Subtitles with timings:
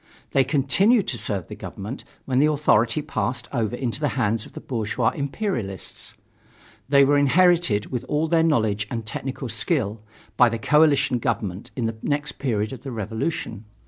[0.31, 4.53] They continued to serve the government when the authority passed over into the hands of
[4.53, 6.15] the bourgeois imperialists.
[6.89, 10.01] They were inherited with all their knowledge and technical skill,
[10.37, 13.65] by the coalition government in the next period of the revolution.